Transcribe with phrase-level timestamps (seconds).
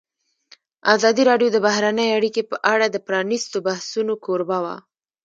[0.95, 4.75] ازادي راډیو د بهرنۍ اړیکې په اړه د پرانیستو بحثونو کوربه وه.